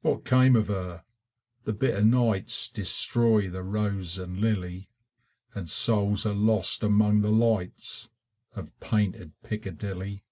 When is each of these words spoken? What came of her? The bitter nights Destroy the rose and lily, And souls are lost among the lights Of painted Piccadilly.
What 0.00 0.24
came 0.24 0.56
of 0.56 0.68
her? 0.68 1.04
The 1.64 1.74
bitter 1.74 2.00
nights 2.02 2.66
Destroy 2.70 3.50
the 3.50 3.62
rose 3.62 4.16
and 4.16 4.38
lily, 4.38 4.88
And 5.54 5.68
souls 5.68 6.24
are 6.24 6.32
lost 6.32 6.82
among 6.82 7.20
the 7.20 7.30
lights 7.30 8.08
Of 8.56 8.80
painted 8.80 9.34
Piccadilly. 9.42 10.24